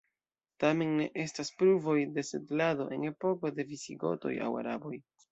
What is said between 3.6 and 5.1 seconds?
visigotoj aŭ araboj.